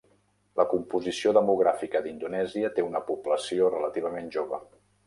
La 0.61 0.63
composició 0.69 1.33
demogràfica 1.39 2.03
d'Indonèsia 2.07 2.73
té 2.79 2.87
una 2.89 3.07
població 3.13 3.73
relativament 3.79 4.35
jove. 4.41 4.65